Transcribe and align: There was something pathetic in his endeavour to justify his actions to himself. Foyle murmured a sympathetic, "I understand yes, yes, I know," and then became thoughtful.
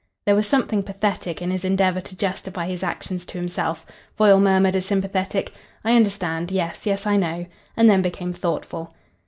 There 0.25 0.33
was 0.33 0.47
something 0.47 0.81
pathetic 0.81 1.43
in 1.43 1.51
his 1.51 1.63
endeavour 1.63 2.01
to 2.01 2.15
justify 2.15 2.65
his 2.65 2.81
actions 2.81 3.23
to 3.25 3.37
himself. 3.37 3.85
Foyle 4.15 4.39
murmured 4.39 4.73
a 4.73 4.81
sympathetic, 4.81 5.53
"I 5.83 5.95
understand 5.95 6.49
yes, 6.49 6.87
yes, 6.87 7.05
I 7.05 7.17
know," 7.17 7.45
and 7.77 7.87
then 7.87 8.01
became 8.01 8.33
thoughtful. 8.33 8.95